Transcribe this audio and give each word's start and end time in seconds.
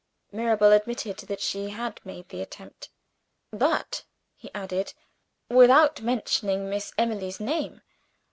Mirabel 0.31 0.71
admitted 0.71 1.17
that 1.17 1.39
she 1.39 1.69
had 1.69 1.99
made 2.03 2.29
the 2.29 2.41
attempt. 2.41 2.89
"But," 3.51 4.03
he 4.35 4.49
added, 4.51 4.95
"without 5.47 6.01
mentioning 6.01 6.71
Miss 6.71 6.91
Emily's 6.97 7.39
name. 7.39 7.81